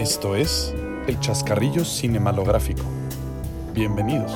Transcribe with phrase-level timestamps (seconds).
[0.00, 0.74] Esto es
[1.06, 2.80] El Chascarrillo Cinemalográfico.
[3.74, 4.32] Bienvenidos.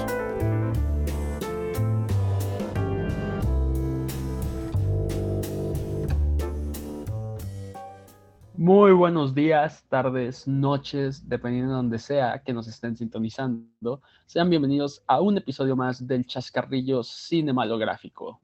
[8.58, 14.02] Muy buenos días, tardes, noches, dependiendo de donde sea que nos estén sintonizando.
[14.26, 18.43] Sean bienvenidos a un episodio más del Chascarrillo Cinemalográfico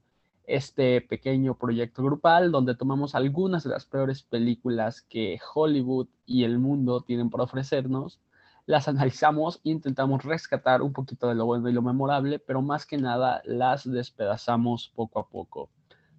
[0.54, 6.58] este pequeño proyecto grupal donde tomamos algunas de las peores películas que Hollywood y el
[6.58, 8.20] mundo tienen para ofrecernos,
[8.66, 12.86] las analizamos e intentamos rescatar un poquito de lo bueno y lo memorable, pero más
[12.86, 15.70] que nada las despedazamos poco a poco.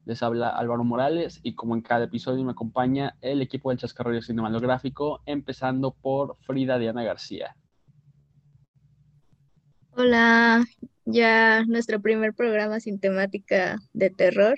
[0.06, 4.22] Les habla Álvaro Morales y como en cada episodio me acompaña el equipo del Chascarrillo
[4.22, 7.56] Cinematográfico, empezando por Frida Diana García.
[9.92, 10.64] Hola,
[11.06, 14.58] ya nuestro primer programa sin temática de terror.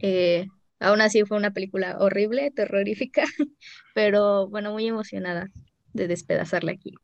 [0.00, 0.48] Eh,
[0.80, 3.24] aún así fue una película horrible, terrorífica,
[3.94, 5.50] pero bueno, muy emocionada
[5.92, 6.94] de despedazarla aquí.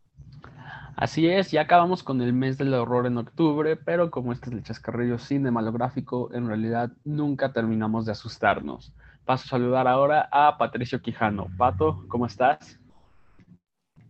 [0.97, 4.57] Así es, ya acabamos con el mes del horror en octubre, pero como este es
[4.57, 8.93] el chascarrillo cinemalográfico, en realidad nunca terminamos de asustarnos.
[9.25, 11.47] Paso a saludar ahora a Patricio Quijano.
[11.57, 12.79] Pato, ¿cómo estás?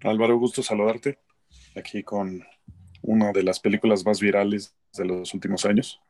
[0.03, 1.19] Álvaro, gusto saludarte
[1.77, 2.43] aquí con
[3.03, 6.01] una de las películas más virales de los últimos años.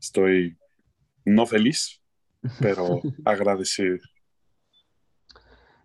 [0.00, 0.56] Estoy
[1.24, 2.00] no feliz,
[2.60, 3.98] pero agradecido.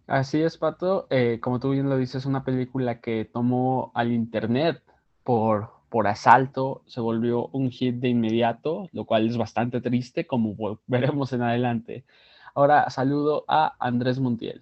[0.08, 1.08] Así es, Pato.
[1.10, 4.82] Eh, como tú bien lo dices, una película que tomó al Internet
[5.24, 10.80] por, por asalto, se volvió un hit de inmediato, lo cual es bastante triste, como
[10.88, 12.06] veremos en adelante.
[12.54, 14.62] Ahora saludo a Andrés Montiel.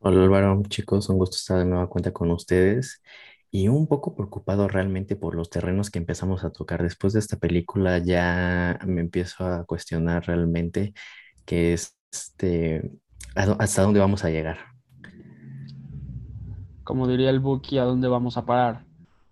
[0.00, 3.00] Hola Álvaro, chicos, un gusto estar de nueva cuenta con ustedes
[3.54, 6.82] y un poco preocupado realmente por los terrenos que empezamos a tocar.
[6.82, 10.92] Después de esta película ya me empiezo a cuestionar realmente
[11.44, 12.90] que es este,
[13.36, 14.58] hasta dónde vamos a llegar.
[16.82, 18.84] Como diría el Buki, ¿a dónde vamos a parar?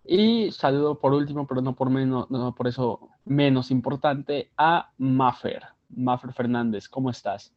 [0.04, 5.64] Y saludo por último, pero no por menos, no por eso menos importante, a Maffer.
[5.88, 7.52] Maffer Fernández, ¿cómo estás?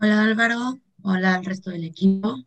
[0.00, 2.38] Hola Álvaro, hola al resto del equipo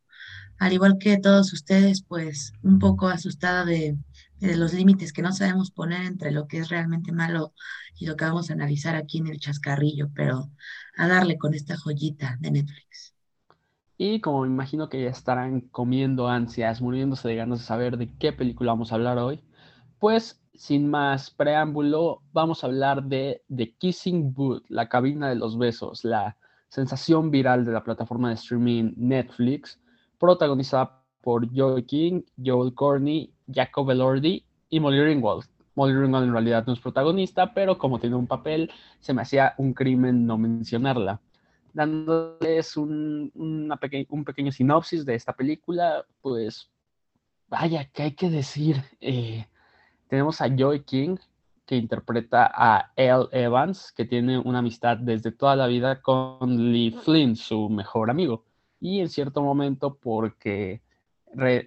[0.61, 3.97] al igual que todos ustedes, pues un poco asustada de,
[4.39, 7.53] los límites que no sabemos poner entre lo que es realmente malo
[7.97, 10.51] y lo que vamos a analizar aquí en el chascarrillo, pero
[10.97, 13.15] a darle con esta joyita de Netflix.
[13.97, 18.15] Y como me imagino que ya estarán comiendo ansias, muriéndose de ganas de saber de
[18.19, 19.43] qué película vamos a hablar hoy,
[19.97, 25.57] pues sin más preámbulo, vamos a hablar de The Kissing Booth, la cabina de los
[25.57, 26.37] besos, la
[26.69, 29.80] sensación viral de la plataforma de streaming Netflix,
[30.21, 35.45] protagonizada por Joey King, Joel Corney, Jacob Elordi y Molly Ringwald.
[35.73, 39.55] Molly Ringwald en realidad no es protagonista, pero como tiene un papel, se me hacía
[39.57, 41.19] un crimen no mencionarla.
[41.73, 46.69] Dándoles un, un pequeño sinopsis de esta película, pues
[47.47, 48.75] vaya, ¿qué hay que decir?
[48.99, 49.47] Eh,
[50.07, 51.15] tenemos a Joey King,
[51.65, 56.91] que interpreta a Elle Evans, que tiene una amistad desde toda la vida con Lee
[56.91, 58.45] Flynn, su mejor amigo
[58.81, 60.81] y en cierto momento porque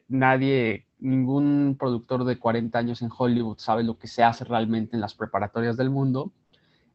[0.09, 5.01] nadie, ningún productor de 40 años en Hollywood sabe lo que se hace realmente en
[5.01, 6.33] las preparatorias del mundo,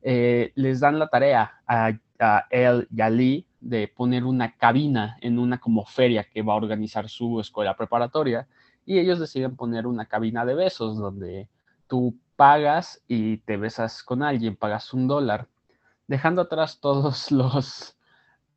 [0.02, 5.18] eh, les dan la tarea a, a él y a Lee de poner una cabina
[5.22, 8.48] en una como feria que va a organizar su escuela preparatoria
[8.86, 11.50] y ellos deciden poner una cabina de besos donde
[11.88, 15.48] tú pagas y te besas con alguien, pagas un dólar,
[16.08, 17.96] dejando atrás todos los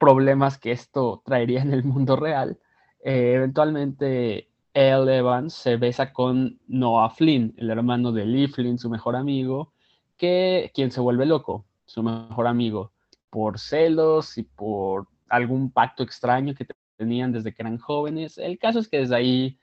[0.02, 2.58] problemas que esto traería en el mundo real,
[3.04, 8.90] eh, eventualmente Elle Evans se besa con Noah Flynn, el hermano de Lee Flynn, su
[8.90, 9.72] mejor amigo,
[10.16, 12.90] que quien se vuelve loco, su mejor amigo,
[13.30, 18.38] por celos y por algún pacto extraño que tenían desde que eran jóvenes.
[18.38, 19.56] El caso es que desde ahí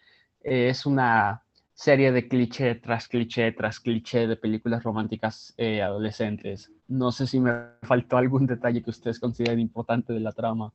[0.45, 1.43] eh, es una
[1.79, 6.69] serie de cliché tras cliché tras cliché de películas románticas eh, adolescentes.
[6.89, 7.53] No sé si me
[7.83, 10.73] faltó algún detalle que ustedes consideren importante de la trama.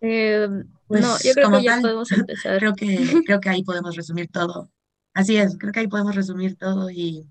[0.00, 0.48] Eh,
[0.88, 2.58] pues, no, yo creo que ya podemos empezar.
[2.58, 4.72] Creo que, creo que ahí podemos resumir todo.
[5.14, 7.24] Así es, creo que ahí podemos resumir todo y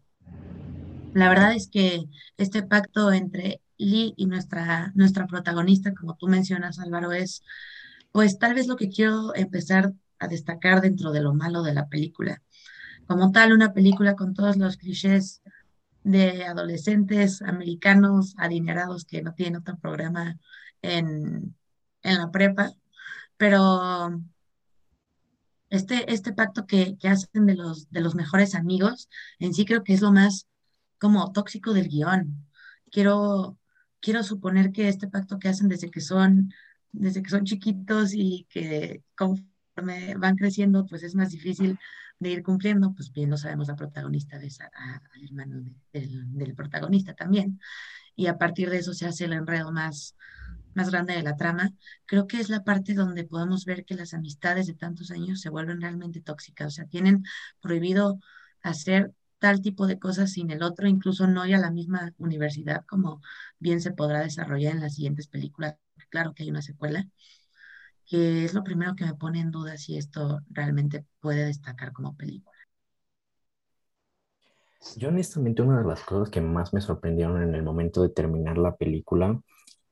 [1.14, 2.06] la verdad es que
[2.38, 7.44] este pacto entre Lee y nuestra, nuestra protagonista, como tú mencionas, Álvaro, es
[8.14, 11.88] pues tal vez lo que quiero empezar a destacar dentro de lo malo de la
[11.88, 12.42] película.
[13.08, 15.42] Como tal, una película con todos los clichés
[16.04, 20.38] de adolescentes americanos adinerados que no tienen otro programa
[20.82, 21.56] en,
[22.04, 22.72] en la prepa,
[23.38, 24.22] pero
[25.70, 29.10] este, este pacto que, que, hacen de los, de los mejores amigos,
[29.40, 30.48] en sí creo que es lo más
[31.00, 32.48] como tóxico del guion.
[32.92, 33.58] Quiero,
[34.00, 36.52] quiero suponer que este pacto que hacen desde que son
[36.96, 39.04] desde que son chiquitos y que
[39.76, 41.78] van creciendo, pues es más difícil
[42.20, 46.56] de ir cumpliendo, pues bien lo sabemos la protagonista de esa, al hermano del, del,
[46.56, 47.60] protagonista también,
[48.16, 50.16] y a partir de eso se hace el enredo más,
[50.74, 51.72] más grande de la trama,
[52.06, 55.50] creo que es la parte donde podemos ver que las amistades de tantos años se
[55.50, 57.24] vuelven realmente tóxicas, o sea, tienen
[57.60, 58.20] prohibido
[58.62, 62.86] hacer tal tipo de cosas sin el otro, incluso no ir a la misma universidad,
[62.86, 63.22] como
[63.60, 65.76] bien se podrá desarrollar en las siguientes películas,
[66.10, 67.06] claro que hay una secuela,
[68.08, 72.16] que es lo primero que me pone en duda si esto realmente puede destacar como
[72.16, 72.56] película.
[74.98, 78.58] Yo honestamente una de las cosas que más me sorprendieron en el momento de terminar
[78.58, 79.42] la película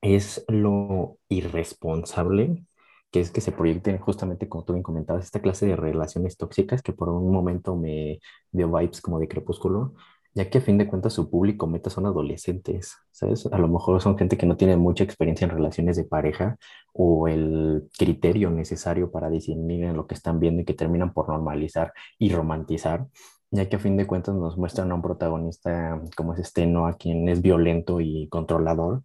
[0.01, 2.65] es lo irresponsable
[3.13, 6.81] que es que se proyecten justamente como tú bien comentabas, esta clase de relaciones tóxicas
[6.81, 8.19] que por un momento me
[8.51, 9.93] dio vibes como de crepúsculo,
[10.33, 13.45] ya que a fin de cuentas su público meta son adolescentes, ¿sabes?
[13.51, 16.57] A lo mejor son gente que no tiene mucha experiencia en relaciones de pareja
[16.93, 21.29] o el criterio necesario para discernir en lo que están viendo y que terminan por
[21.29, 23.07] normalizar y romantizar,
[23.51, 26.93] ya que a fin de cuentas nos muestran a un protagonista como es este a
[26.93, 29.03] quien es violento y controlador,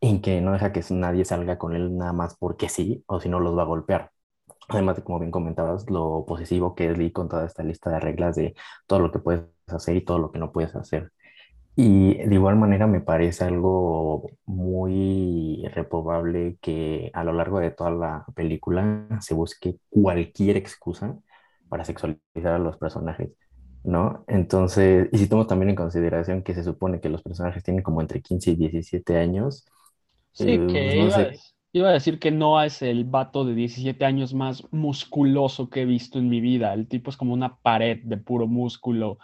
[0.00, 3.28] en que no deja que nadie salga con él nada más porque sí, o si
[3.28, 4.13] no los va a golpear.
[4.68, 8.00] Además de, como bien comentabas, lo posesivo que es Lee con toda esta lista de
[8.00, 8.54] reglas de
[8.86, 11.12] todo lo que puedes hacer y todo lo que no puedes hacer.
[11.76, 17.90] Y de igual manera me parece algo muy reprobable que a lo largo de toda
[17.90, 21.16] la película se busque cualquier excusa
[21.68, 23.30] para sexualizar a los personajes,
[23.82, 24.24] ¿no?
[24.28, 28.00] Entonces, y si tomo también en consideración que se supone que los personajes tienen como
[28.00, 29.66] entre 15 y 17 años,
[30.32, 31.36] Sí, eh, que
[31.74, 35.84] iba, a decir que Noah es el vato de 17 años más musculoso que he
[35.84, 36.72] visto en mi vida.
[36.72, 39.18] El tipo es como una pared de puro músculo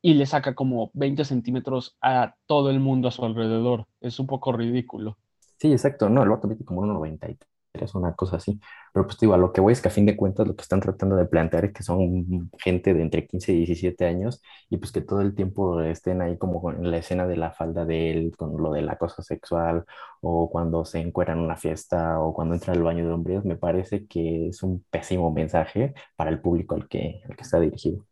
[0.00, 3.86] y le saca como 20 centímetros a todo el mundo a su alrededor.
[4.00, 5.18] Es un poco ridículo.
[5.58, 6.08] Sí, exacto.
[6.08, 7.38] No, el vato mide como 1,93
[7.84, 8.60] es una cosa así.
[8.92, 10.62] Pero pues digo, a lo que voy es que a fin de cuentas lo que
[10.62, 14.78] están tratando de plantear es que son gente de entre 15 y 17 años y
[14.78, 18.10] pues que todo el tiempo estén ahí como en la escena de la falda de
[18.10, 19.84] él, con lo del acoso sexual
[20.20, 23.56] o cuando se encuera en una fiesta o cuando entra al baño de hombres, me
[23.56, 28.06] parece que es un pésimo mensaje para el público al que, al que está dirigido.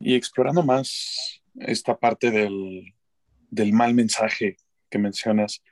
[0.00, 2.94] Y explorando más esta parte del,
[3.50, 4.56] del mal mensaje
[4.90, 5.62] que mencionas,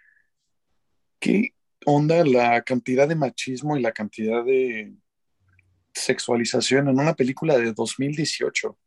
[1.18, 1.54] ¿qué,
[1.86, 4.92] onda la cantidad de machismo y la cantidad de
[5.94, 8.70] sexualización en una película de 2018.
[8.70, 8.78] O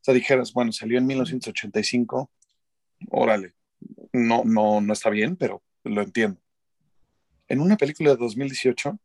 [0.00, 2.30] sea, dijeras, bueno, salió en 1985,
[3.10, 3.54] órale,
[4.14, 6.40] no, no, no está bien, pero lo entiendo.
[7.48, 8.98] En una película de 2018,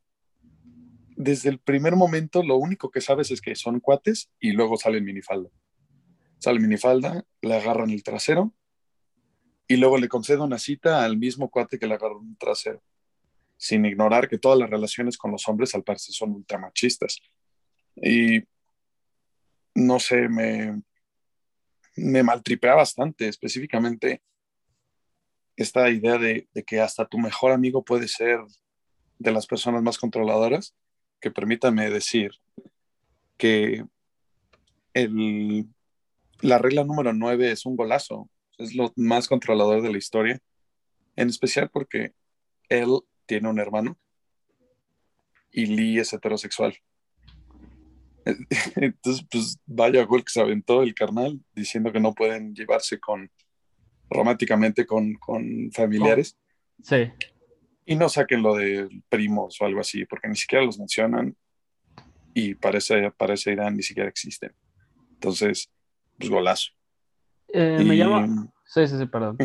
[1.18, 5.00] desde el primer momento lo único que sabes es que son cuates y luego sale
[5.00, 5.50] en minifalda.
[6.40, 8.54] Sale minifalda, le agarran el trasero
[9.68, 12.82] y luego le concede una cita al mismo cuate que le agarró el trasero
[13.64, 17.22] sin ignorar que todas las relaciones con los hombres al parecer son ultramachistas.
[17.96, 18.44] Y
[19.74, 20.82] no sé, me,
[21.96, 24.22] me maltripea bastante, específicamente
[25.56, 28.42] esta idea de, que hasta tu mejor amigo puede ser
[29.18, 30.76] de las personas más controladoras,
[31.22, 32.32] que permítame decir
[33.38, 33.86] que
[34.94, 35.70] el,
[36.42, 40.42] la regla número 9 es un golazo, es lo más controlador de la historia,
[41.16, 42.12] en especial porque
[42.68, 43.98] él tiene un hermano
[45.52, 46.76] y Lee es heterosexual.
[48.76, 53.30] Entonces, pues vaya gol que se aventó el carnal diciendo que no pueden llevarse con
[54.10, 55.18] románticamente con,
[55.74, 56.38] familiares.
[56.82, 57.12] Sí.
[57.86, 61.36] Y no saquen lo de primos o algo así, porque ni siquiera los mencionan
[62.34, 64.56] y parece, parece Irán ni siquiera existen.
[65.14, 65.70] Entonces,
[66.18, 66.72] pues golazo.
[67.50, 68.52] Eh, me llama.
[68.66, 69.38] Sí, sí, sí, perdón.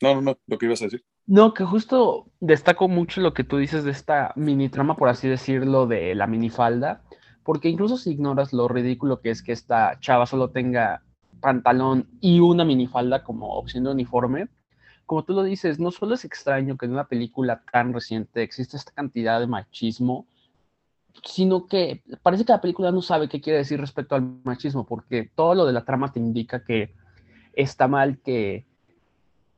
[0.00, 1.04] No, no, no, lo que ibas a decir.
[1.26, 5.26] No, que justo destaco mucho lo que tú dices de esta mini trama, por así
[5.26, 7.02] decirlo, de la minifalda,
[7.42, 11.02] porque incluso si ignoras lo ridículo que es que esta chava solo tenga
[11.40, 14.48] pantalón y una minifalda como opción de uniforme,
[15.06, 18.76] como tú lo dices, no solo es extraño que en una película tan reciente exista
[18.76, 20.26] esta cantidad de machismo,
[21.24, 25.30] sino que parece que la película no sabe qué quiere decir respecto al machismo, porque
[25.34, 26.94] todo lo de la trama te indica que
[27.54, 28.66] está mal que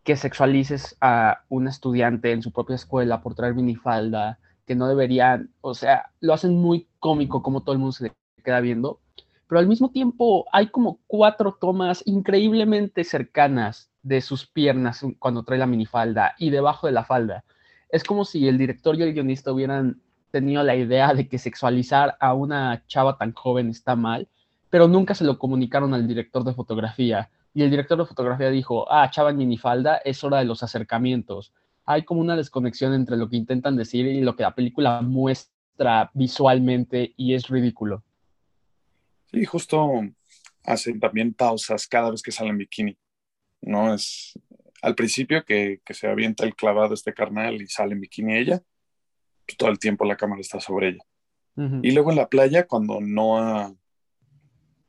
[0.06, 5.50] que sexualices a un estudiante en su propia escuela por traer minifalda, que no deberían,
[5.60, 8.12] o sea, lo hacen muy cómico como todo el mundo se
[8.44, 9.00] queda viendo,
[9.48, 15.58] pero al mismo tiempo hay como cuatro tomas increíblemente cercanas de sus piernas cuando trae
[15.58, 17.44] la minifalda y debajo de la falda.
[17.88, 22.16] Es como si el director y el guionista hubieran tenido la idea de que sexualizar
[22.20, 24.28] a una chava tan joven está mal,
[24.70, 28.84] pero nunca se lo comunicaron al director de fotografía y el director de fotografía dijo,
[28.92, 31.54] ah, chava minifalda, es hora de los acercamientos.
[31.86, 36.10] hay como una desconexión entre lo que intentan decir y lo que la película muestra
[36.12, 38.04] visualmente y es ridículo.
[39.32, 39.88] Sí, justo
[40.64, 42.98] hacen también pausas cada vez que sale en bikini.
[43.62, 43.94] ¿no?
[43.94, 44.38] Es
[44.82, 48.62] al principio que, se avienta el clavado este carnal y sale en bikini ella,
[49.46, 51.04] pues todo el tiempo la cámara está sobre ella.
[51.82, 53.72] Y luego en la playa, cuando Noah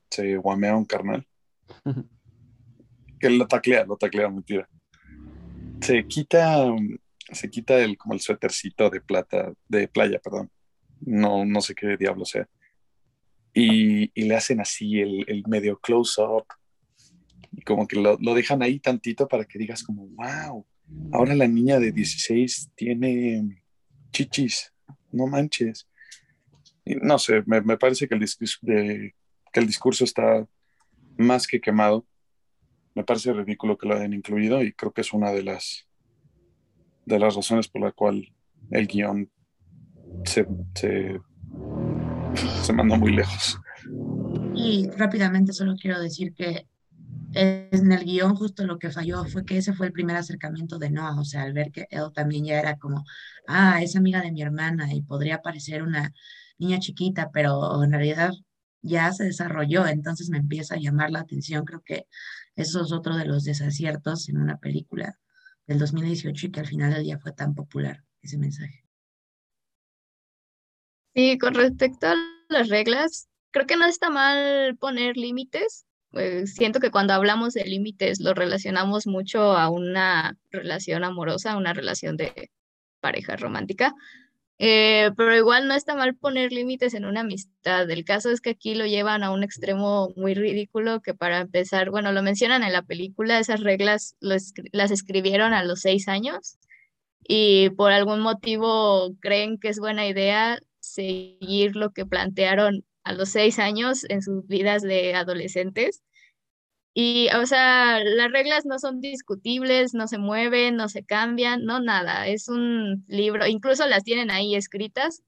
[0.10, 1.26] se guamea un carnal,
[3.20, 4.68] que lo taclea, lo taclea, mentira.
[5.82, 6.66] Se quita,
[7.32, 10.50] se quita el, como el suétercito de plata, de playa, perdón.
[11.02, 12.48] No, no sé qué diablo sea.
[13.54, 16.46] Y, le hacen así el, el medio close-up
[17.58, 20.66] y como que lo, dejan ahí tantito para que digas como, wow,
[21.12, 23.64] ahora la niña de 16 tiene
[24.12, 24.72] chichis,
[25.12, 25.88] no manches.
[26.86, 29.14] Y no sé, me, parece que el, discurso que
[29.60, 30.48] el discurso está
[31.18, 32.06] más que quemado.
[32.98, 35.86] Me parece ridículo que lo hayan incluido y creo que es una de las,
[37.06, 38.28] de las razones por la cual
[38.72, 39.30] el guion
[40.26, 41.22] se, se,
[42.64, 43.60] se mandó muy lejos.
[44.56, 46.66] Y rápidamente solo quiero decir que
[47.36, 50.90] en el guion justo lo que falló fue que ese fue el primer acercamiento de
[50.90, 53.06] Noah, o sea, al ver que él también ya era como,
[53.48, 56.12] ah, es amiga de mi hermana y podría parecer una
[56.58, 58.32] niña chiquita, pero en realidad
[58.82, 62.08] ya se desarrolló, entonces me empieza a llamar la atención, creo que
[62.58, 65.18] eso es otro de los desaciertos en una película
[65.68, 68.84] del 2018 y que al final del día fue tan popular ese mensaje.
[71.16, 72.16] Sí, con respecto a
[72.50, 77.66] las reglas, creo que no está mal poner límites, pues, siento que cuando hablamos de
[77.66, 82.50] límites lo relacionamos mucho a una relación amorosa, una relación de
[83.02, 83.94] pareja romántica,
[84.60, 87.90] eh, pero igual no está mal poner límites en una amistad.
[87.90, 91.92] El caso es que aquí lo llevan a un extremo muy ridículo que para empezar,
[91.92, 96.58] bueno, lo mencionan en la película, esas reglas las escribieron a los seis años
[97.28, 103.30] y por algún motivo creen que es buena idea seguir lo que plantearon a los
[103.30, 106.02] seis años en sus vidas de adolescentes.
[107.00, 111.80] Y, o sea, las reglas no son discutibles, no se mueven, no se cambian, no
[111.80, 112.26] nada.
[112.26, 115.22] Es un libro, incluso las tienen ahí escritas,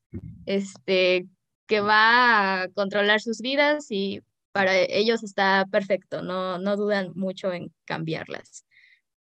[0.47, 1.27] este,
[1.67, 7.53] que va a controlar sus vidas y para ellos está perfecto, no, no dudan mucho
[7.53, 8.65] en cambiarlas.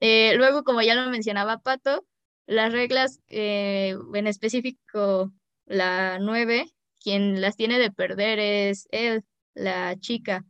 [0.01, 2.07] Eh, luego, como ya lo mencionaba Pato,
[2.47, 5.35] las reglas, eh, en específico
[5.67, 6.65] la 9,
[6.99, 9.23] quien las tiene de perder es él,
[9.53, 10.47] la chica.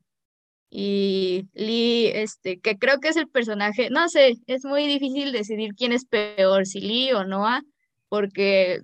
[0.74, 5.74] Y Lee, este, que creo que es el personaje, no sé, es muy difícil decidir
[5.74, 7.60] quién es peor, si Lee o Noah,
[8.08, 8.80] porque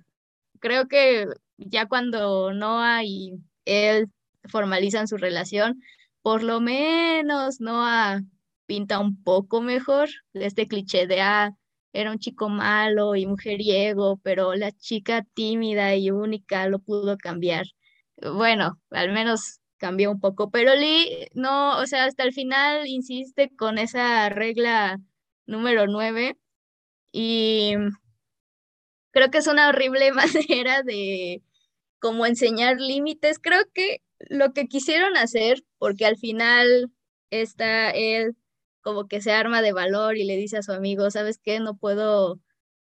[0.59, 1.25] creo que
[1.57, 3.33] ya cuando Noah y
[3.65, 4.05] él
[4.49, 5.81] formalizan su relación,
[6.21, 8.21] por lo menos Noah
[8.67, 11.51] pinta un poco mejor este cliché de, ah,
[11.91, 17.65] era un chico malo y mujeriego, pero la chica tímida y única lo pudo cambiar.
[18.21, 23.49] Bueno, al menos cambió un poco, pero Lee no, o sea, hasta el final insiste
[23.55, 24.99] con esa regla
[25.47, 26.37] número 9
[27.11, 27.73] y
[29.11, 31.43] creo que es una horrible manera de
[31.99, 33.39] como enseñar límites.
[33.39, 36.91] Creo que lo que quisieron hacer, porque al final
[37.31, 38.35] está él
[38.81, 41.59] como que se arma de valor y le dice a su amigo, ¿sabes qué?
[41.59, 42.39] No puedo,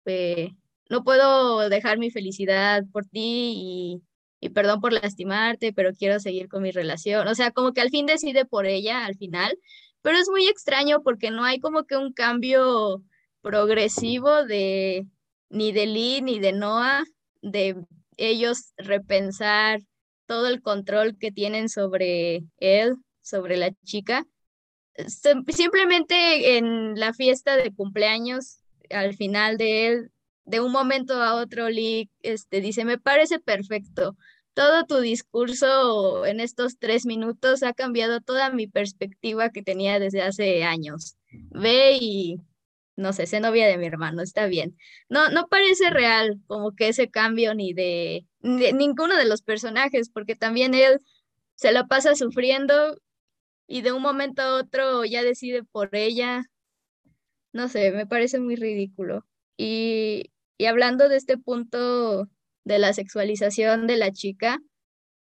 [0.05, 0.51] eh,
[0.89, 4.03] no puedo dejar mi felicidad por ti y,
[4.39, 7.27] y perdón por lastimarte, pero quiero seguir con mi relación.
[7.27, 9.57] O sea, como que al fin decide por ella al final,
[10.01, 13.03] pero es muy extraño porque no hay como que un cambio
[13.41, 15.07] progresivo de
[15.49, 17.03] ni de Lee ni de Noah,
[17.41, 17.75] de
[18.17, 19.81] ellos repensar
[20.25, 24.25] todo el control que tienen sobre él, sobre la chica
[25.47, 30.11] simplemente en la fiesta de cumpleaños, al final de él,
[30.45, 34.15] de un momento a otro, Lee este, dice, me parece perfecto.
[34.53, 40.21] Todo tu discurso en estos tres minutos ha cambiado toda mi perspectiva que tenía desde
[40.21, 41.17] hace años.
[41.51, 42.39] Ve y,
[42.95, 44.77] no sé, sé novia de mi hermano, está bien.
[45.09, 50.09] No, no parece real como que ese cambio ni de, de ninguno de los personajes,
[50.09, 51.01] porque también él
[51.55, 52.97] se lo pasa sufriendo
[53.67, 56.45] y de un momento a otro ya decide por ella.
[57.51, 59.25] No sé, me parece muy ridículo.
[59.57, 62.29] Y, y hablando de este punto
[62.63, 64.59] de la sexualización de la chica,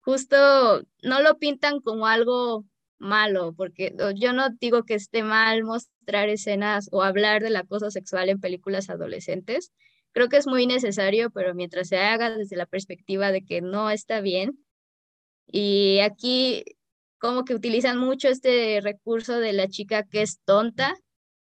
[0.00, 2.64] justo no lo pintan como algo
[2.98, 8.28] malo, porque yo no digo que esté mal mostrar escenas o hablar del acoso sexual
[8.28, 9.72] en películas adolescentes.
[10.12, 13.90] Creo que es muy necesario, pero mientras se haga desde la perspectiva de que no
[13.90, 14.64] está bien.
[15.46, 16.64] Y aquí
[17.18, 20.94] como que utilizan mucho este recurso de la chica que es tonta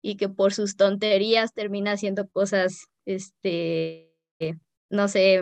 [0.01, 4.13] y que por sus tonterías termina haciendo cosas este,
[4.89, 5.41] no sé,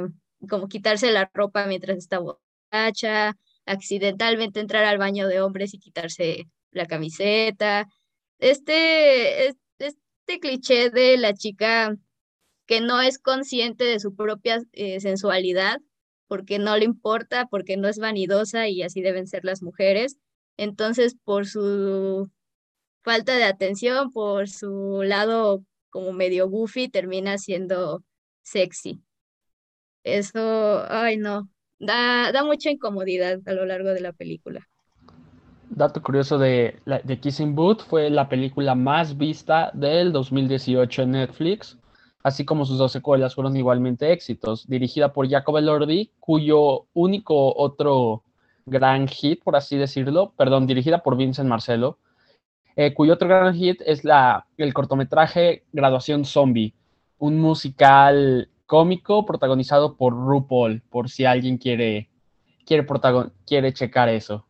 [0.50, 6.48] como quitarse la ropa mientras está borracha, accidentalmente entrar al baño de hombres y quitarse
[6.72, 7.88] la camiseta.
[8.40, 11.96] Este, este cliché de la chica
[12.66, 15.80] que no es consciente de su propia eh, sensualidad,
[16.28, 20.18] porque no le importa, porque no es vanidosa y así deben ser las mujeres.
[20.58, 22.30] Entonces, por su
[23.04, 28.03] falta de atención, por su lado como medio goofy, termina siendo
[28.41, 29.01] sexy.
[30.03, 34.67] Eso, ay no, da, da mucha incomodidad a lo largo de la película.
[35.70, 41.77] Dato curioso de, de Kissing Booth, fue la película más vista del 2018 en Netflix,
[42.24, 44.65] así como sus dos secuelas fueron igualmente éxitos.
[44.67, 48.24] Dirigida por Jacob Elordi, cuyo único otro
[48.65, 52.00] gran hit, por así decirlo, perdón, dirigida por Vincent Marcelo,
[52.78, 56.76] eh, cuyo otro gran hit es la, el cortometraje Graduación Zombie,
[57.18, 62.08] un musical cómico protagonizado por RuPaul, por si alguien quiere,
[62.68, 62.86] quiere,
[63.48, 64.46] quiere checar eso.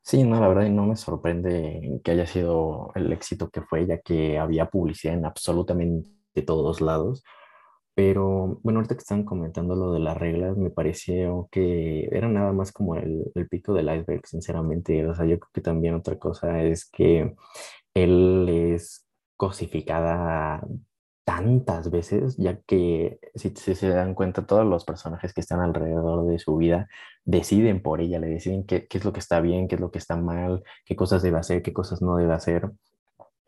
[0.00, 3.98] Sí, no, la verdad no me sorprende que haya sido el éxito que fue, ya
[3.98, 7.24] que había publicidad en absolutamente todos lados.
[7.94, 12.52] Pero bueno, ahorita que están comentando lo de las reglas, me pareció que era nada
[12.52, 15.06] más como el, el pico del iceberg, sinceramente.
[15.06, 17.34] O sea, yo creo que también otra cosa es que
[17.94, 20.62] él es cosificada
[21.24, 26.38] tantas veces, ya que si, se dan cuenta, todos los personajes que están alrededor de
[26.38, 26.88] su vida
[27.24, 29.90] deciden por ella, le deciden qué, qué, es lo que está bien, qué es lo
[29.90, 32.70] que está mal, qué cosas debe hacer, qué cosas no debe hacer.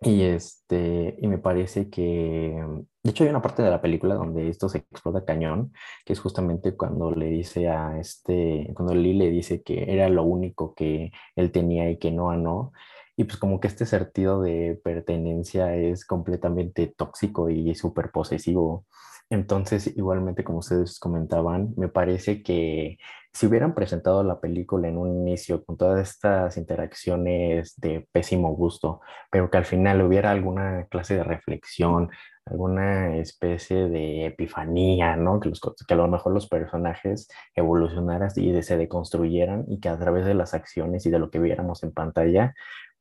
[0.02, 2.62] Y, este, y me parece que,
[3.02, 5.72] de hecho hay una parte de la película donde esto se explota cañón,
[6.04, 10.24] que es justamente cuando le dice a este, cuando Lee le dice que era lo
[10.24, 12.72] único que él tenía y que no a no,
[13.16, 18.84] y pues como que este sentido de pertenencia es completamente tóxico y súper posesivo.
[19.30, 22.98] Entonces, igualmente como ustedes comentaban, me parece que
[23.32, 29.00] si hubieran presentado la película en un inicio con todas estas interacciones de pésimo gusto,
[29.30, 32.10] pero que al final hubiera alguna clase de reflexión,
[32.46, 35.40] alguna especie de epifanía, ¿no?
[35.40, 39.98] Que, los, que a lo mejor los personajes evolucionaran y se deconstruyeran y que a
[39.98, 42.54] través de las acciones y de lo que viéramos en pantalla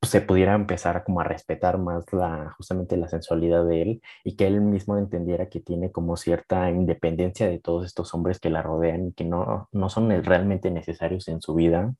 [0.05, 4.47] se pudiera empezar como a respetar más la, justamente la sensualidad de él y que
[4.47, 9.07] él mismo entendiera que tiene como cierta independencia de todos estos hombres que la rodean
[9.07, 11.93] y que no, no son realmente necesarios en su vida.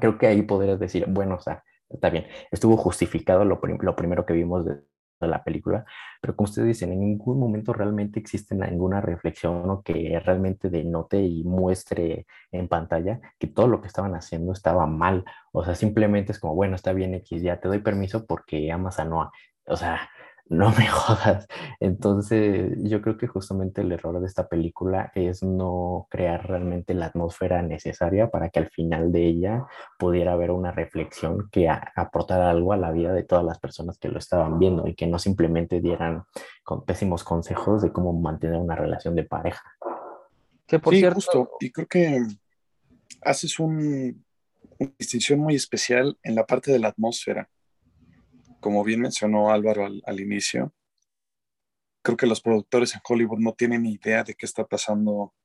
[0.00, 4.26] Creo que ahí podrías decir, bueno, o sea, está bien, estuvo justificado lo, lo primero
[4.26, 4.76] que vimos de,
[5.20, 5.84] de la película,
[6.20, 11.20] pero como ustedes dicen, en ningún momento realmente existe ninguna reflexión o que realmente denote
[11.20, 15.24] y muestre en pantalla que todo lo que estaban haciendo estaba mal.
[15.52, 18.98] O sea, simplemente es como, bueno, está bien X, ya te doy permiso porque amas
[18.98, 19.30] a Noah.
[19.66, 20.08] O sea,
[20.48, 21.46] no me jodas.
[21.80, 27.06] Entonces, yo creo que justamente el error de esta película es no crear realmente la
[27.06, 29.66] atmósfera necesaria para que al final de ella
[29.98, 34.08] pudiera haber una reflexión que aportara algo a la vida de todas las personas que
[34.08, 36.24] lo estaban viendo y que no simplemente dieran
[36.64, 39.64] con pésimos consejos de cómo mantener una relación de pareja.
[40.66, 41.16] Que por sí, cierto...
[41.16, 41.50] justo.
[41.60, 42.26] Y creo que
[43.22, 44.24] haces un,
[44.78, 47.48] una distinción muy especial en la parte de la atmósfera
[48.66, 50.74] como bien mencionó Álvaro al, inicio,
[52.02, 55.36] creo que los productores en Hollywood no tienen idea de qué está pasando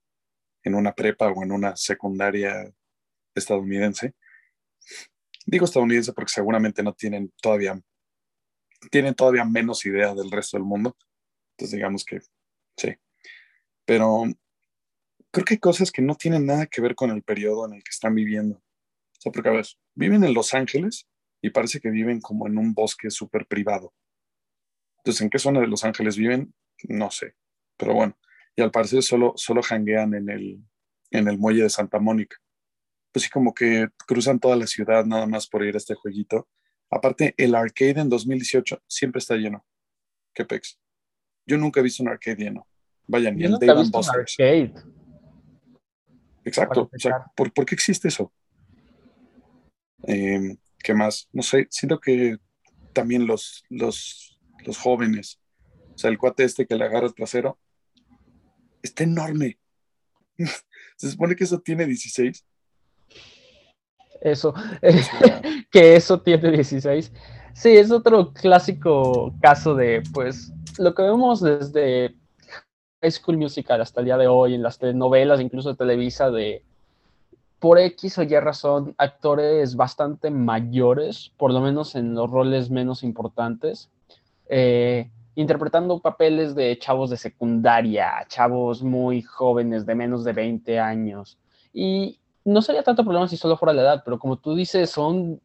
[0.63, 2.73] en una prepa o en una secundaria
[3.35, 4.15] estadounidense.
[5.45, 7.79] Digo estadounidense porque seguramente no tienen todavía,
[8.89, 10.97] tienen todavía menos idea del resto del mundo.
[11.51, 12.21] Entonces digamos que
[12.75, 12.95] sí.
[13.85, 14.23] Pero
[15.29, 17.83] creo que hay cosas que no tienen nada que ver con el periodo en el
[17.83, 18.55] que están viviendo.
[18.55, 21.07] O sea, porque a ver, viven en Los Ángeles
[21.41, 23.93] y parece que viven como en un bosque súper privado.
[24.97, 26.53] Entonces, ¿en qué zona de Los Ángeles viven?
[26.87, 27.35] No sé,
[27.77, 28.17] pero bueno,
[28.55, 30.63] y al parecer solo, solo janguean en el,
[31.09, 32.37] en el muelle de Santa Mónica.
[33.11, 36.47] Pues sí, como que cruzan toda la ciudad nada más por ir a este jueguito.
[36.89, 39.65] Aparte, el arcade en 2018 siempre está lleno.
[40.33, 40.79] ¿Qué pex?
[41.45, 42.67] Yo nunca he visto un arcade lleno.
[43.07, 44.73] Vaya, ni el Dave Arcade.
[46.45, 46.89] Exacto.
[46.93, 48.31] O sea, ¿por, ¿por, qué existe eso?
[50.07, 51.29] Eh, ¿Qué más?
[51.31, 52.37] No sé, siento que
[52.93, 55.39] también los, los, los jóvenes,
[55.93, 57.59] o sea, el cuate este que le agarra el trasero,
[58.81, 59.59] está enorme.
[60.97, 62.45] Se supone que eso tiene 16.
[64.21, 64.53] Eso,
[65.71, 67.11] que eso tiene 16.
[67.53, 72.15] Sí, es otro clásico caso de, pues, lo que vemos desde
[73.01, 76.63] High School Musical hasta el día de hoy, en las telenovelas, incluso de Televisa, de
[77.61, 83.03] por X o Y razón, actores bastante mayores, por lo menos en los roles menos
[83.03, 83.91] importantes,
[84.49, 91.37] eh, interpretando papeles de chavos de secundaria, chavos muy jóvenes de menos de 20 años.
[91.71, 95.39] Y no sería tanto problema si solo fuera la edad, pero como tú dices, son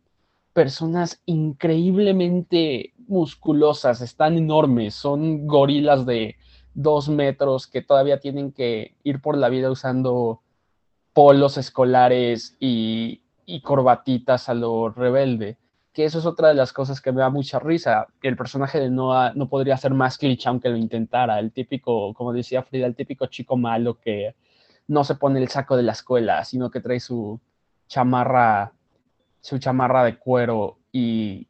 [0.55, 6.37] personas increíblemente musculosas, están enormes, son gorilas de
[6.72, 10.40] dos metros que todavía tienen que ir por la vida usando
[11.16, 15.57] polos escolares y, y corbatitas a lo rebelde
[15.96, 18.07] que eso es otra de las cosas que me da mucha risa.
[18.20, 21.38] El personaje de Noah no podría ser más cliché aunque lo intentara.
[21.38, 24.35] El típico, como decía Frida, el típico chico malo que
[24.88, 27.40] no se pone el saco de la escuela, sino que trae su
[27.88, 28.72] chamarra,
[29.40, 31.48] su chamarra de cuero y,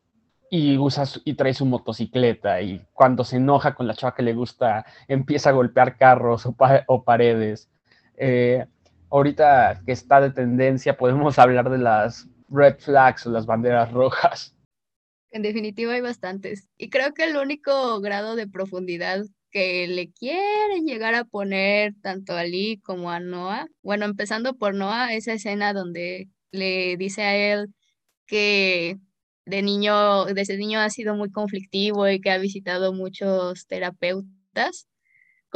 [0.48, 4.32] y usa y trae su motocicleta y cuando se enoja con la chava que le
[4.32, 7.68] gusta empieza a golpear carros o, paredes.
[8.16, 8.64] Eh,
[9.10, 14.54] ahorita que está de tendencia podemos hablar de las red flags o las banderas rojas.
[15.30, 16.68] En definitiva hay bastantes.
[16.78, 22.34] Y creo que el único grado de profundidad que le quieren llegar a poner tanto
[22.34, 27.36] a Lee como a Noah, bueno, empezando por Noah, esa escena donde le dice a
[27.36, 27.68] él
[28.26, 28.98] que
[29.46, 34.88] de niño, desde niño ha sido muy conflictivo y que ha visitado muchos terapeutas,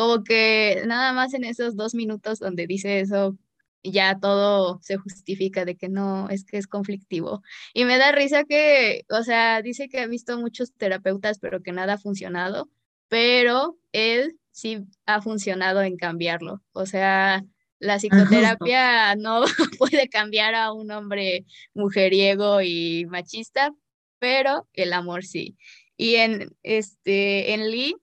[0.00, 3.36] como que nada más en esos dos minutos donde dice eso,
[3.82, 7.42] ya todo se justifica de que no, es que es conflictivo.
[7.74, 11.72] Y me da risa que, o sea, dice que ha visto muchos terapeutas, pero que
[11.72, 12.70] nada ha funcionado,
[13.08, 16.62] pero él sí ha funcionado en cambiarlo.
[16.72, 17.44] O sea,
[17.78, 19.42] la psicoterapia no
[19.78, 23.74] puede cambiar a un hombre mujeriego y machista,
[24.18, 25.58] pero el amor sí.
[25.98, 27.96] Y en, este, en Lee,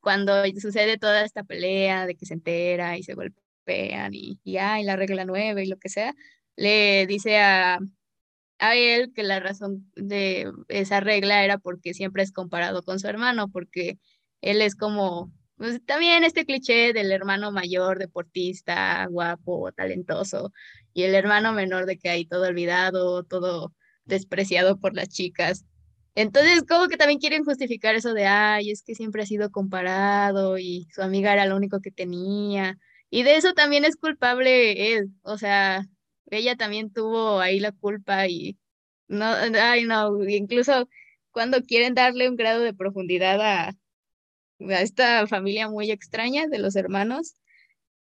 [0.00, 4.84] cuando sucede toda esta pelea de que se entera y se golpea, y, y, y
[4.84, 6.14] la regla nueve y lo que sea,
[6.56, 7.78] le dice a,
[8.58, 13.08] a él que la razón de esa regla era porque siempre es comparado con su
[13.08, 13.98] hermano, porque
[14.42, 20.52] él es como, pues, también este cliché del hermano mayor, deportista, guapo, talentoso,
[20.92, 25.64] y el hermano menor de que hay todo olvidado, todo despreciado por las chicas.
[26.20, 30.58] Entonces, como que también quieren justificar eso de, ay, es que siempre ha sido comparado
[30.58, 32.78] y su amiga era lo único que tenía.
[33.08, 35.86] Y de eso también es culpable él, o sea,
[36.26, 38.58] ella también tuvo ahí la culpa y
[39.08, 40.90] no, ay no, incluso
[41.30, 46.76] cuando quieren darle un grado de profundidad a, a esta familia muy extraña de los
[46.76, 47.34] hermanos,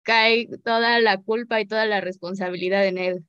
[0.04, 3.26] cae toda la culpa y toda la responsabilidad en él.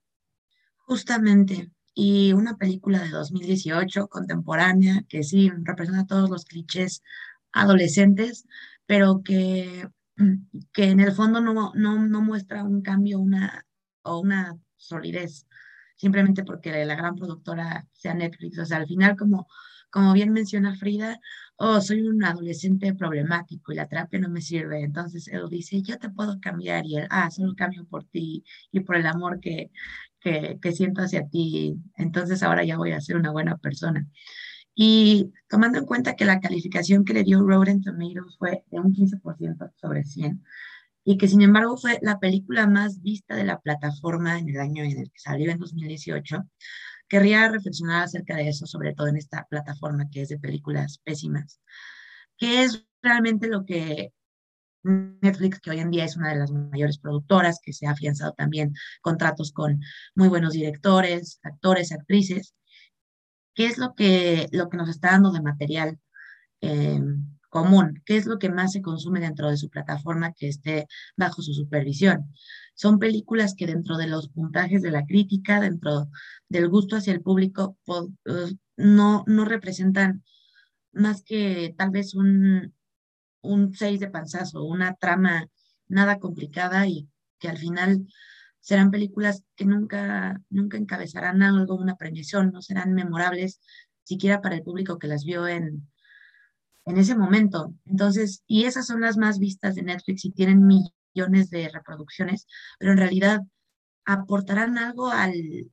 [0.79, 7.03] Justamente, y una película de 2018 contemporánea que sí representa todos los clichés
[7.51, 8.45] adolescentes,
[8.85, 9.87] pero que
[10.73, 13.65] que en el fondo no, no, muestra un cambio una,
[14.03, 15.47] o una solidez,
[15.95, 18.59] simplemente porque la gran productora sea Netflix.
[18.59, 19.47] O sea, al final, como,
[19.89, 21.19] como bien menciona Frida,
[21.57, 24.83] oh, soy un adolescente problemático y la terapia no me sirve.
[24.83, 28.81] Entonces él dice, yo te puedo cambiar y él, ah, solo cambio por ti y
[28.81, 29.71] por el amor que,
[30.21, 31.75] que, que siento hacia ti.
[31.97, 34.07] Entonces ahora ya voy a ser una buena persona.
[34.73, 38.93] Y tomando en cuenta que la calificación que le dio Rotten Tomatoes fue de un
[38.93, 40.43] 15% sobre 100,
[41.03, 44.83] y que sin embargo fue la película más vista de la plataforma en el año
[44.83, 46.43] en el que salió en 2018,
[47.07, 51.59] querría reflexionar acerca de eso, sobre todo en esta plataforma que es de películas pésimas.
[52.37, 54.13] ¿Qué es realmente lo que
[54.83, 58.33] Netflix, que hoy en día es una de las mayores productoras, que se ha afianzado
[58.33, 59.81] también contratos con
[60.15, 62.55] muy buenos directores, actores, actrices,
[63.53, 65.99] qué es lo que, lo que nos está dando de material
[66.61, 66.99] eh,
[67.49, 71.41] común, qué es lo que más se consume dentro de su plataforma que esté bajo
[71.41, 72.33] su supervisión.
[72.75, 76.09] Son películas que dentro de los puntajes de la crítica, dentro
[76.47, 77.77] del gusto hacia el público,
[78.25, 80.23] eh, no, no representan
[80.93, 82.73] más que tal vez un,
[83.41, 85.47] un seis de panzazo, una trama
[85.87, 87.07] nada complicada y
[87.39, 88.07] que al final
[88.59, 93.59] serán películas que nunca, nunca encabezarán algo, una premiación, no serán memorables
[94.03, 95.89] siquiera para el público que las vio en,
[96.85, 97.73] en ese momento.
[97.85, 102.91] Entonces, y esas son las más vistas de Netflix y tienen millones de reproducciones, pero
[102.91, 103.41] en realidad
[104.05, 105.71] aportarán algo al,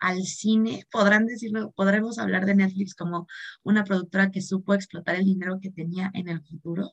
[0.00, 3.26] al cine, podrán decirlo, podremos hablar de Netflix como
[3.62, 6.92] una productora que supo explotar el dinero que tenía en el futuro.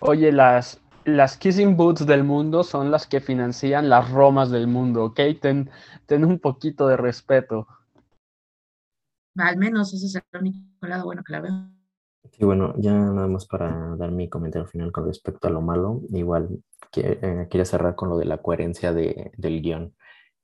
[0.00, 5.04] Oye, las, las kissing boots del mundo son las que financian las Romas del mundo,
[5.04, 5.20] ¿ok?
[5.40, 5.70] Ten,
[6.06, 7.66] ten un poquito de respeto.
[9.36, 11.70] Al menos ese es el único lado bueno que la veo.
[12.30, 16.00] Sí, bueno, ya nada más para dar mi comentario final con respecto a lo malo,
[16.10, 19.94] igual que, eh, cerrar con lo de la coherencia de, del guion.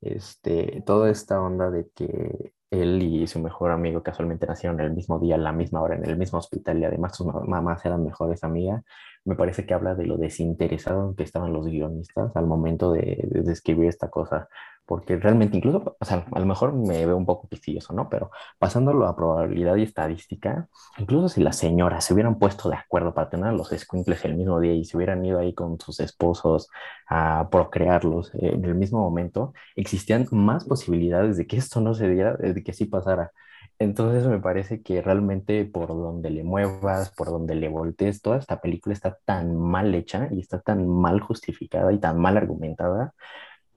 [0.00, 5.18] Este, toda esta onda de que él y su mejor amigo casualmente nacieron el mismo
[5.18, 8.84] día, la misma hora, en el mismo hospital y además sus mamás eran mejores amigas,
[9.24, 13.52] me parece que habla de lo desinteresado que estaban los guionistas al momento de, de
[13.52, 14.48] escribir esta cosa
[14.90, 18.08] porque realmente incluso, o sea, a lo mejor me veo un poco quistilloso, ¿no?
[18.08, 23.14] Pero pasándolo a probabilidad y estadística, incluso si las señoras se hubieran puesto de acuerdo
[23.14, 26.00] para tener a los squinkles el mismo día y se hubieran ido ahí con sus
[26.00, 26.70] esposos
[27.08, 32.34] a procrearlos en el mismo momento, existían más posibilidades de que esto no se diera,
[32.36, 33.30] de que sí pasara.
[33.78, 38.60] Entonces me parece que realmente por donde le muevas, por donde le voltees, toda esta
[38.60, 43.14] película está tan mal hecha y está tan mal justificada y tan mal argumentada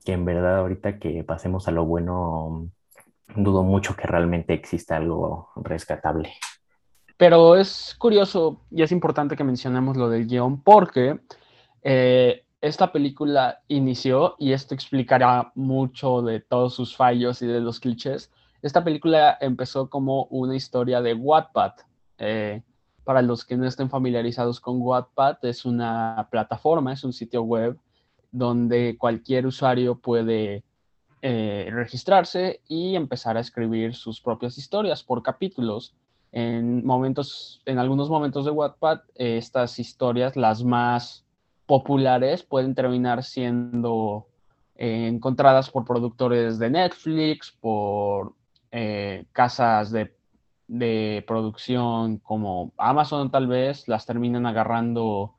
[0.03, 2.69] que en verdad ahorita que pasemos a lo bueno,
[3.35, 6.33] dudo mucho que realmente exista algo rescatable.
[7.17, 11.19] Pero es curioso y es importante que mencionemos lo del guion porque
[11.83, 17.81] eh, esta película inició, y esto explicará mucho de todos sus fallos y de los
[17.81, 21.73] clichés, esta película empezó como una historia de Wattpad.
[22.17, 22.61] Eh,
[23.03, 27.77] para los que no estén familiarizados con Wattpad, es una plataforma, es un sitio web
[28.33, 30.63] donde cualquier usuario puede
[31.21, 35.95] eh, registrarse y empezar a escribir sus propias historias por capítulos.
[36.33, 41.25] En, momentos, en algunos momentos de Wattpad, eh, estas historias, las más
[41.67, 44.27] populares, pueden terminar siendo
[44.75, 48.33] eh, encontradas por productores de Netflix, por
[49.31, 50.15] casas de,
[50.67, 55.35] de, producción como Amazon tal vez, las terminan agarrando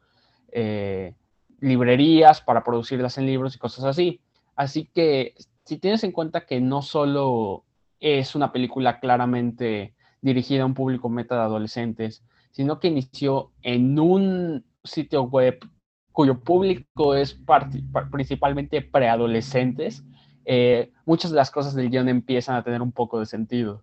[1.60, 4.20] librerías para producirlas en libros y cosas así.
[4.56, 7.64] Así que si tienes en cuenta que no solo
[8.00, 13.98] es una película claramente dirigida a un público meta de adolescentes, sino que inició en
[13.98, 15.58] un sitio web
[16.12, 17.36] cuyo público es
[18.12, 20.04] principalmente preadolescentes,
[20.44, 23.82] eh, muchas de las cosas del guion empiezan a tener un poco de sentido.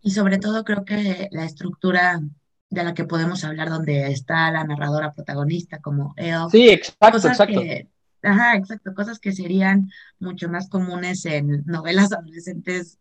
[0.00, 2.20] Y sobre todo creo que la estructura
[2.72, 6.48] de la que podemos hablar, donde está la narradora protagonista como Elle.
[6.50, 7.60] Sí, exacto, exacto.
[8.22, 12.98] ajá, exacto, cosas que serían mucho más comunes en novelas adolescentes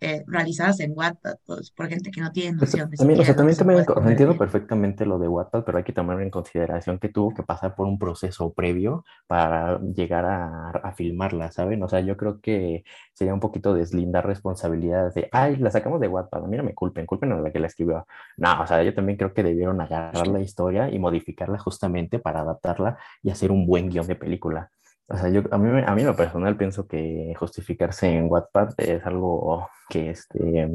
[0.00, 3.34] eh, realizadas en Wattpad pues, por gente que no tiene noción de También, o sea,
[3.34, 7.42] también, entiendo perfectamente lo de Wattpad, pero hay que tomar en consideración que tuvo que
[7.42, 11.82] pasar por un proceso previo para llegar a, a filmarla, ¿saben?
[11.82, 16.08] O sea, yo creo que sería un poquito deslindar responsabilidades de, ay, la sacamos de
[16.08, 18.06] Wattpad, a mí no me culpen, culpen a la que la escribió.
[18.36, 22.40] No, o sea, yo también creo que debieron agarrar la historia y modificarla justamente para
[22.40, 24.70] adaptarla y hacer un buen guion de película.
[25.08, 28.74] O sea, yo, a mí, a mí en lo personal pienso que justificarse en Wattpad
[28.78, 30.68] es algo que, este,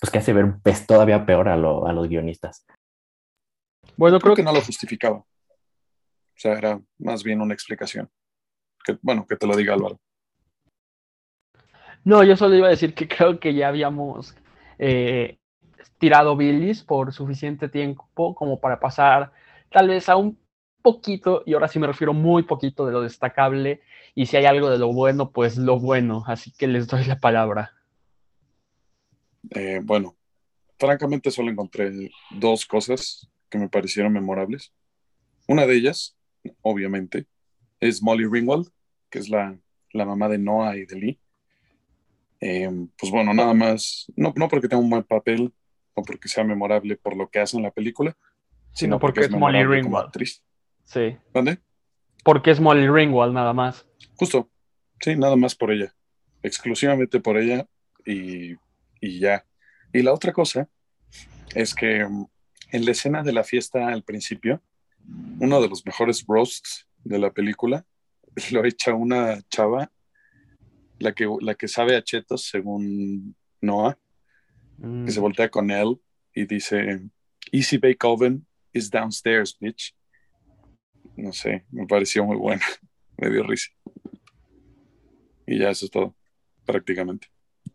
[0.00, 2.66] pues que hace ver pues, todavía peor a, lo, a los guionistas.
[3.96, 5.16] Bueno, creo que no lo justificaba.
[5.16, 8.10] O sea, era más bien una explicación.
[8.84, 9.98] Que, bueno, que te lo diga Álvaro.
[12.04, 14.36] No, yo solo iba a decir que creo que ya habíamos
[14.78, 15.38] eh,
[15.98, 19.32] tirado Billys por suficiente tiempo como para pasar
[19.70, 20.38] tal vez a un
[20.86, 23.80] poquito, y ahora sí me refiero muy poquito de lo destacable,
[24.14, 27.18] y si hay algo de lo bueno, pues lo bueno, así que les doy la
[27.18, 27.72] palabra.
[29.50, 30.14] Eh, bueno,
[30.78, 31.90] francamente solo encontré
[32.30, 34.72] dos cosas que me parecieron memorables.
[35.48, 36.16] Una de ellas,
[36.62, 37.26] obviamente,
[37.80, 38.68] es Molly Ringwald,
[39.10, 39.58] que es la,
[39.92, 41.20] mamá de Noah y de Lee.
[42.40, 45.52] Eh, pues bueno, nada más, no, no porque tenga un buen papel
[45.94, 48.16] o porque sea memorable por lo que hace en la película,
[48.72, 50.06] sino porque, es, Molly Ringwald.
[50.06, 50.44] actriz.
[50.86, 51.16] Sí.
[51.34, 51.58] ¿Dónde?
[52.24, 53.86] Porque es Molly Ringwald nada más.
[54.14, 54.50] Justo.
[55.00, 55.94] Sí, nada más por ella.
[56.42, 57.68] Exclusivamente por ella
[58.04, 58.54] y,
[59.00, 59.44] y ya.
[59.92, 60.68] Y la otra cosa
[61.54, 62.26] es que mm,
[62.72, 64.62] en la escena de la fiesta al principio,
[65.40, 67.84] uno de los mejores roasts de la película
[68.52, 69.90] lo echa una chava,
[70.98, 73.98] la que, la que sabe a chetos, según Noah,
[75.04, 75.22] que se mm.
[75.22, 76.00] voltea con él
[76.32, 77.02] y dice,
[77.52, 79.94] Easy Bake Oven is downstairs, bitch
[81.16, 82.64] no sé, me pareció muy buena,
[83.18, 83.70] me dio risa.
[85.46, 86.14] Y ya eso es todo,
[86.64, 87.28] prácticamente.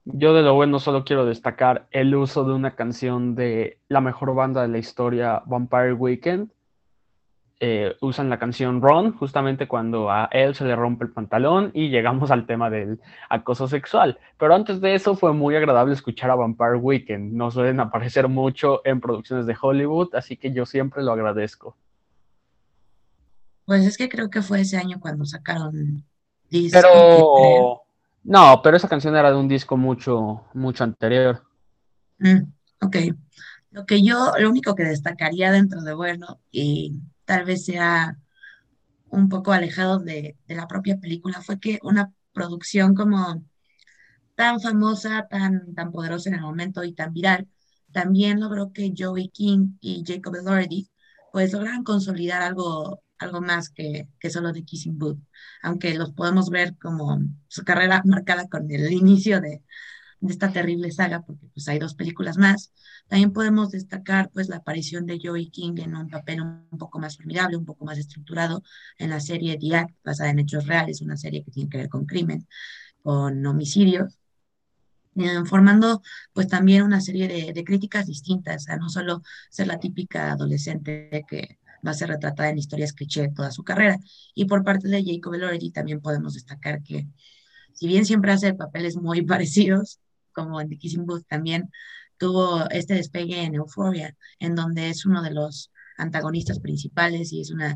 [0.05, 4.33] Yo de lo bueno solo quiero destacar el uso de una canción de la mejor
[4.33, 6.51] banda de la historia, Vampire Weekend.
[7.63, 11.89] Eh, usan la canción Ron justamente cuando a él se le rompe el pantalón y
[11.89, 12.99] llegamos al tema del
[13.29, 14.17] acoso sexual.
[14.39, 17.33] Pero antes de eso fue muy agradable escuchar a Vampire Weekend.
[17.33, 21.77] No suelen aparecer mucho en producciones de Hollywood, así que yo siempre lo agradezco.
[23.71, 26.03] Pues es que creo que fue ese año cuando sacaron
[26.49, 26.77] disco.
[26.77, 27.83] Pero
[28.21, 31.41] no, pero esa canción era de un disco mucho, mucho anterior.
[32.19, 32.97] Mm, ok.
[33.69, 38.19] Lo que yo, lo único que destacaría dentro de bueno, y tal vez sea
[39.07, 43.41] un poco alejado de, de la propia película, fue que una producción como
[44.35, 47.47] tan famosa, tan, tan poderosa en el momento y tan viral,
[47.93, 50.89] también logró que Joey King y Jacob Elordi
[51.31, 55.19] pues lograran consolidar algo, algo más que, que solo de Kissing Booth,
[55.61, 59.63] aunque los podemos ver como su carrera marcada con el inicio de,
[60.29, 62.71] esta terrible saga, porque pues hay dos películas más.
[63.07, 67.17] También podemos destacar pues la aparición de Joey King en un papel un, poco más
[67.17, 68.63] formidable, un poco más estructurado
[68.97, 71.89] en la serie The Act, basada en hechos reales, una serie que tiene que ver
[71.89, 72.47] con crimen,
[73.01, 74.19] con homicidios,
[75.15, 76.01] eh, formando
[76.33, 81.25] pues también una serie de, de críticas distintas, a no solo ser la típica adolescente
[81.27, 83.97] que va a ser retratada en historias cliché toda su carrera.
[84.33, 87.07] Y por parte de Jacob Elordi también podemos destacar que
[87.73, 89.99] si bien siempre hace papeles muy parecidos,
[90.31, 91.69] como en The Kissing Booth, también
[92.17, 97.51] tuvo este despegue en Euphoria, en donde es uno de los antagonistas principales y es
[97.51, 97.75] una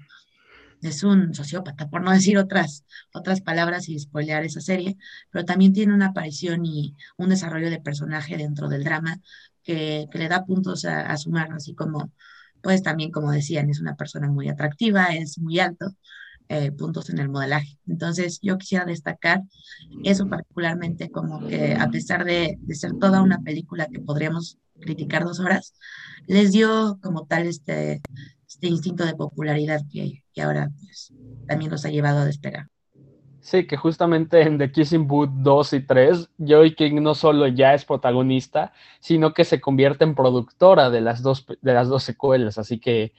[0.82, 4.98] es un sociópata, por no decir otras, otras palabras y spoilear esa serie,
[5.32, 9.20] pero también tiene una aparición y un desarrollo de personaje dentro del drama
[9.64, 12.12] que, que le da puntos a, a su mano, así como,
[12.66, 15.86] pues también como decían, es una persona muy atractiva, es muy alto,
[16.50, 17.78] eh, puntos en el modelaje.
[17.88, 19.44] Entonces, yo quisiera destacar
[20.04, 25.26] eso particularmente como que a pesar de, de, ser toda una película que podríamos criticar
[25.26, 25.76] dos horas,
[26.26, 28.02] les dio como tal este,
[28.48, 31.14] este instinto de popularidad que, que ahora pues,
[31.48, 32.66] también los ha llevado a despegar.
[33.46, 37.76] Sí, que justamente en The Kissing Booth 2 y 3, Joey King no solo ya
[37.76, 42.58] es protagonista, sino que se convierte en productora de las dos, de las dos secuelas,
[42.58, 43.12] así que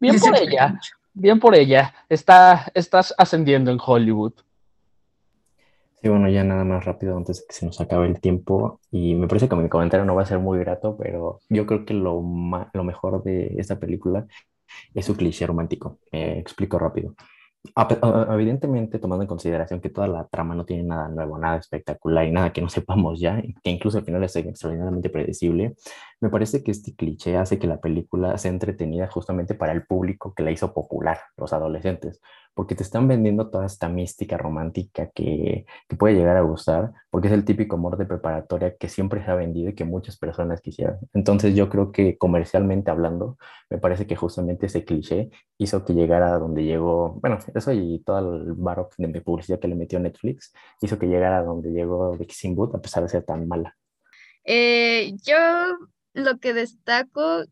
[0.00, 0.80] bien por ella.
[1.12, 1.92] Bien por ella.
[2.08, 4.32] Está, estás ascendiendo en Hollywood.
[6.00, 8.80] Sí, bueno, ya nada más rápido antes de que se nos acabe el tiempo.
[8.90, 11.84] Y me parece que mi comentario no va a ser muy grato, pero yo creo
[11.84, 12.22] que lo,
[12.72, 14.26] lo mejor de esta película
[14.94, 15.98] es su cliché romántico.
[16.10, 17.14] Eh, explico rápido.
[18.30, 22.30] Evidentemente, tomando en consideración que toda la trama no tiene nada nuevo, nada espectacular y
[22.30, 25.74] nada que no sepamos ya, que incluso al final es extraordinariamente predecible,
[26.20, 30.34] me parece que este cliché hace que la película sea entretenida justamente para el público
[30.34, 32.20] que la hizo popular, los adolescentes
[32.54, 37.28] porque te están vendiendo toda esta mística romántica que, que, puede llegar a gustar, porque
[37.28, 40.60] es el típico amor de preparatoria que siempre se ha vendido y que muchas personas
[40.60, 40.98] quisieran.
[41.12, 43.38] Entonces yo creo que comercialmente hablando,
[43.68, 47.98] me parece que justamente ese cliché hizo que llegara a donde llegó, bueno, eso y
[48.00, 52.16] todo el barro de publicidad que le metió Netflix, hizo que llegara a donde llegó
[52.18, 53.76] Kissing Booth a pesar de ser tan mala.
[54.44, 55.36] Eh, yo
[56.12, 57.44] lo que destaco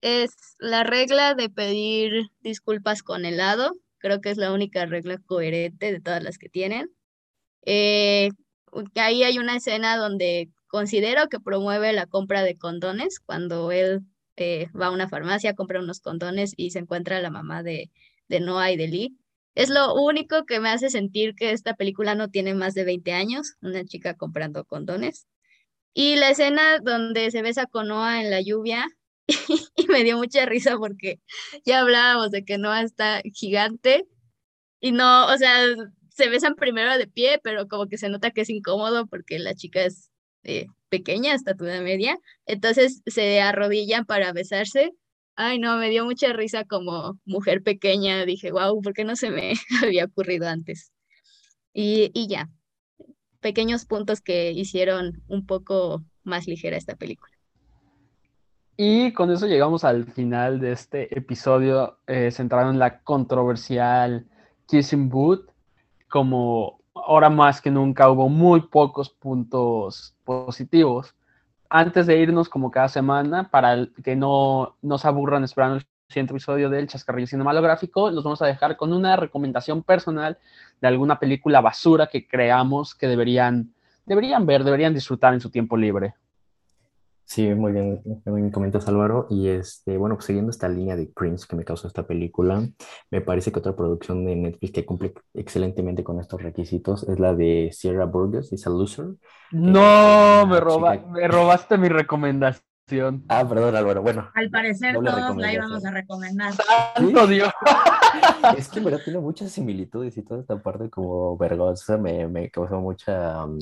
[0.00, 5.92] es la regla de pedir disculpas con helado Creo que es la única regla coherente
[5.92, 6.90] de todas las que tienen.
[7.62, 8.30] Eh,
[8.94, 14.02] ahí hay una escena donde considero que promueve la compra de condones cuando él
[14.36, 17.90] eh, va a una farmacia, compra unos condones y se encuentra la mamá de,
[18.28, 19.16] de Noah y de Lee.
[19.54, 23.12] Es lo único que me hace sentir que esta película no tiene más de 20
[23.12, 25.26] años, una chica comprando condones.
[25.94, 28.86] Y la escena donde se besa con Noah en la lluvia,
[29.76, 31.20] y me dio mucha risa porque
[31.64, 34.06] ya hablábamos de que Noah está gigante
[34.80, 35.58] y no, o sea,
[36.10, 39.54] se besan primero de pie, pero como que se nota que es incómodo porque la
[39.54, 40.10] chica es
[40.44, 44.92] eh, pequeña, estatura media, entonces se arrodillan para besarse.
[45.36, 48.24] Ay, no, me dio mucha risa como mujer pequeña.
[48.24, 50.92] Dije, wow, ¿por qué no se me había ocurrido antes?
[51.74, 52.48] Y, y ya,
[53.40, 57.35] pequeños puntos que hicieron un poco más ligera esta película.
[58.78, 64.26] Y con eso llegamos al final de este episodio eh, centrado en la controversial
[64.66, 65.48] Kissing Booth.
[66.10, 71.14] Como ahora más que nunca hubo muy pocos puntos positivos.
[71.70, 76.68] Antes de irnos como cada semana, para que no nos aburran esperando el siguiente episodio
[76.68, 80.38] del Chascarrillo Cinematográfico, los vamos a dejar con una recomendación personal
[80.82, 83.72] de alguna película basura que creamos que deberían,
[84.04, 86.14] deberían ver, deberían disfrutar en su tiempo libre.
[87.26, 89.26] Sí, muy bien, muy bien comentas Álvaro.
[89.28, 92.62] Y este, bueno, pues siguiendo esta línea de Prince que me causó esta película,
[93.10, 97.34] me parece que otra producción de Netflix que cumple excelentemente con estos requisitos es la
[97.34, 99.06] de Sierra Burgess, Is a Loser.
[99.50, 103.24] No, me, roba, me robaste mi recomendación.
[103.28, 104.30] Ah, perdón Álvaro, bueno.
[104.32, 106.52] Al parecer todos la íbamos a recomendar.
[106.94, 107.50] ¡Santo Dios!
[108.56, 112.50] es que en verdad tiene muchas similitudes y toda esta parte como vergonzosa me, me
[112.50, 113.44] causó mucha...
[113.44, 113.58] Um,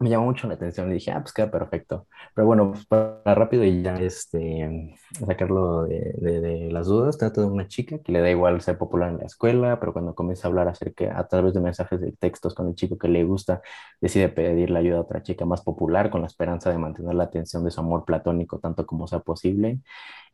[0.00, 2.06] me llamó mucho la atención y dije, ah, pues queda perfecto.
[2.34, 4.96] Pero bueno, para rápido y ya este,
[5.26, 9.10] sacarlo de, de, las dudas, trata de una chica que le da igual ser popular
[9.10, 12.54] en la escuela, pero cuando comienza a hablar acerca, a través de mensajes de textos
[12.54, 13.60] con el chico que le gusta,
[14.00, 17.64] decide pedirle ayuda a otra chica más popular con la esperanza de mantener la atención
[17.64, 19.80] de su amor platónico tanto como sea posible.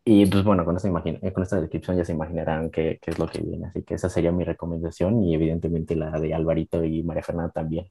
[0.04, 3.26] Y pues bueno, con esta, con esta descripción ya se imaginarán qué, qué es lo
[3.28, 3.66] que viene.
[3.68, 7.86] Así que esa sería mi recomendación y evidentemente la de Alvarito y María Fernanda también.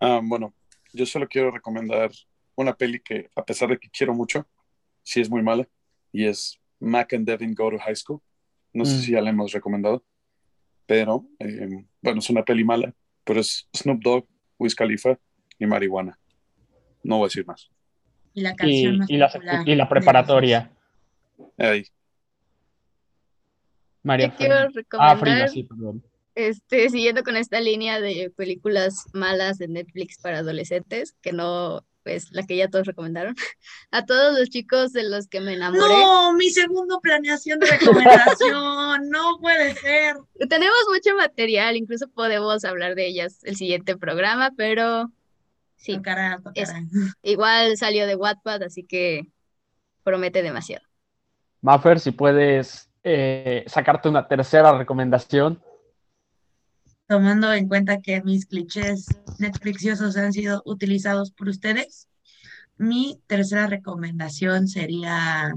[0.00, 0.54] Ah, bueno,
[0.92, 2.10] yo solo quiero recomendar
[2.56, 4.46] una peli que, a pesar de que quiero mucho,
[5.02, 5.68] sí es muy mala,
[6.12, 8.20] y es Mac and Devin Go to High School.
[8.72, 9.00] No sé Mm.
[9.00, 10.04] si ya la hemos recomendado,
[10.86, 14.26] pero eh, bueno, es una peli mala, pero es Snoop Dogg,
[14.58, 15.18] Wiz Khalifa
[15.58, 16.18] y marihuana.
[17.02, 17.70] No voy a decir más.
[18.34, 19.30] Y la Y, canción más y la,
[19.64, 20.70] y preparatoria.
[21.58, 21.84] Ahí.
[24.02, 24.84] María Yo quiero Fernanda.
[24.98, 26.04] Ah, Frida, sí, perdón.
[26.34, 32.30] Este, siguiendo con esta línea de películas malas de Netflix para adolescentes, que no es
[32.32, 33.34] la que ya todos recomendaron,
[33.90, 35.80] a todos los chicos de los que me enamoré.
[35.80, 40.16] No, mi segundo planeación de recomendación, no puede ser.
[40.48, 45.10] Tenemos mucho material, incluso podemos hablar de ellas el siguiente programa, pero
[45.76, 46.82] sí, Tocará, tocará.
[47.22, 49.28] igual salió de Wattpad, así que
[50.02, 50.84] promete demasiado.
[51.62, 55.62] Maffer, si puedes eh, sacarte una tercera recomendación.
[57.06, 59.06] Tomando en cuenta que mis clichés
[59.38, 62.08] Netflixiosos han sido utilizados por ustedes,
[62.78, 65.54] mi tercera recomendación sería,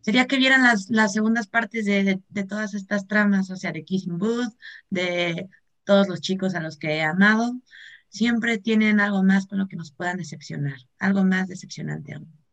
[0.00, 3.72] sería que vieran las, las segundas partes de, de, de todas estas tramas, o sea,
[3.72, 4.54] de Kissing Booth,
[4.90, 5.48] de
[5.84, 7.60] todos los chicos a los que he amado.
[8.08, 12.43] Siempre tienen algo más con lo que nos puedan decepcionar, algo más decepcionante aún.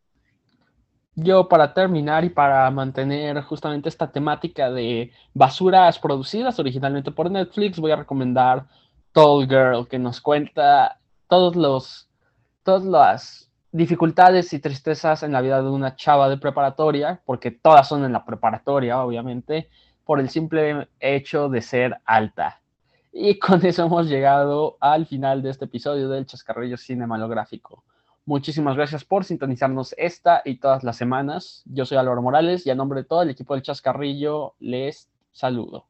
[1.16, 7.80] Yo para terminar y para mantener justamente esta temática de basuras producidas originalmente por Netflix,
[7.80, 8.66] voy a recomendar
[9.12, 12.10] Tall Girl, que nos cuenta todos los,
[12.64, 17.90] todas las dificultades y tristezas en la vida de una chava de preparatoria, porque todas
[17.90, 19.70] son en la preparatoria, obviamente,
[20.06, 22.62] por el simple hecho de ser alta.
[23.12, 27.84] Y con eso hemos llegado al final de este episodio del Chascarrillo Cinemalográfico.
[28.26, 31.64] Muchísimas gracias por sintonizarnos esta y todas las semanas.
[31.66, 35.86] Yo soy Álvaro Morales y a nombre de todo el equipo del Chascarrillo les saludo.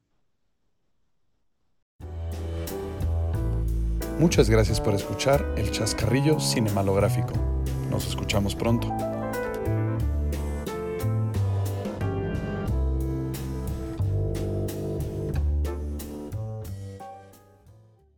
[4.18, 7.34] Muchas gracias por escuchar el Chascarrillo Cinemalográfico.
[7.90, 8.88] Nos escuchamos pronto.